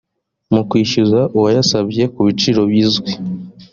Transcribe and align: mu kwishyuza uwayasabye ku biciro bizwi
mu 0.53 0.61
kwishyuza 0.69 1.19
uwayasabye 1.37 2.03
ku 2.13 2.19
biciro 2.27 2.61
bizwi 2.71 3.11